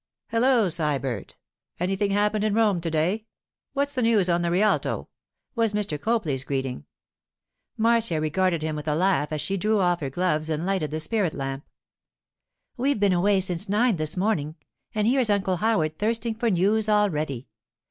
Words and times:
'Hello, 0.29 0.65
Sybert! 0.67 1.35
Anything 1.79 2.09
happened 2.09 2.43
in 2.43 2.55
Rome 2.55 2.81
to 2.81 2.89
day? 2.89 3.27
What's 3.73 3.93
the 3.93 4.01
news 4.01 4.31
on 4.31 4.41
the 4.41 4.49
Rialto?' 4.49 5.09
was 5.53 5.75
Mr. 5.75 6.01
Copley's 6.01 6.43
greeting. 6.43 6.85
Marcia 7.77 8.19
regarded 8.19 8.63
him 8.63 8.75
with 8.75 8.87
a 8.87 8.95
laugh 8.95 9.31
as 9.31 9.41
she 9.41 9.57
drew 9.57 9.79
off 9.79 9.99
her 9.99 10.09
gloves 10.09 10.49
and 10.49 10.65
lighted 10.65 10.89
the 10.89 10.99
spirit 10.99 11.35
lamp. 11.35 11.67
'We've 12.77 12.99
been 12.99 13.13
away 13.13 13.41
since 13.41 13.69
nine 13.69 13.97
this 13.97 14.17
morning, 14.17 14.55
and 14.95 15.05
here's 15.07 15.29
Uncle 15.29 15.57
Howard 15.57 15.99
thirsting 15.99 16.33
for 16.33 16.49
news 16.49 16.89
already! 16.89 17.47